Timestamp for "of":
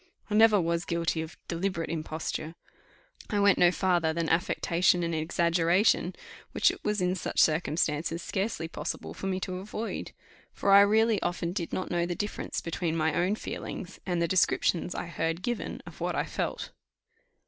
1.21-1.37, 15.85-16.01